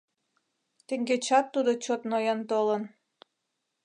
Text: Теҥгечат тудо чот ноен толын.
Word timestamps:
Теҥгечат 0.87 1.45
тудо 1.53 1.71
чот 1.83 2.01
ноен 2.09 2.39
толын. 2.49 2.83